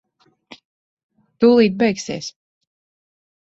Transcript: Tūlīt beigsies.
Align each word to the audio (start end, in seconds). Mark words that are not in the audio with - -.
Tūlīt 1.45 1.79
beigsies. 1.83 2.33